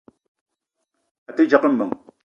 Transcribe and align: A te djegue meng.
A 1.29 1.31
te 1.37 1.43
djegue 1.47 1.69
meng. 1.77 1.95